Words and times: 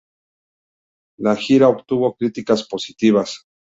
La 1.19 1.35
gira 1.35 1.69
obtuvo 1.69 2.15
críticas 2.15 2.67
positivas. 2.67 3.43